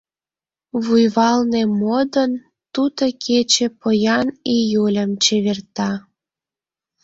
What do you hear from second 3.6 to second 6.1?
Поян июльым чеверта.